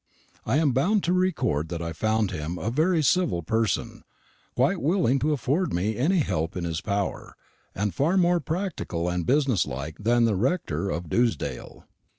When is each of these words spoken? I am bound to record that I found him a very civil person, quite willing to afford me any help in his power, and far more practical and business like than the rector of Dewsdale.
I 0.47 0.57
am 0.57 0.71
bound 0.71 1.03
to 1.03 1.13
record 1.13 1.69
that 1.69 1.79
I 1.79 1.93
found 1.93 2.31
him 2.31 2.57
a 2.57 2.71
very 2.71 3.03
civil 3.03 3.43
person, 3.43 4.01
quite 4.55 4.81
willing 4.81 5.19
to 5.19 5.31
afford 5.31 5.73
me 5.73 5.95
any 5.95 6.21
help 6.21 6.57
in 6.57 6.63
his 6.63 6.81
power, 6.81 7.35
and 7.75 7.93
far 7.93 8.17
more 8.17 8.39
practical 8.39 9.07
and 9.07 9.27
business 9.27 9.63
like 9.67 9.99
than 9.99 10.25
the 10.25 10.35
rector 10.35 10.89
of 10.89 11.07
Dewsdale. 11.07 11.85